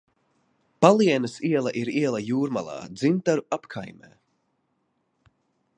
[0.85, 4.13] Palienes iela ir iela Jūrmalā, Dzintaru apkaimē.